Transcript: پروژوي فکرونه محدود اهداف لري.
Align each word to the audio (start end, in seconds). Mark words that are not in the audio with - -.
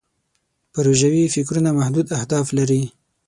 پروژوي 0.73 1.25
فکرونه 1.35 1.69
محدود 1.79 2.07
اهداف 2.19 2.47
لري. 2.57 2.81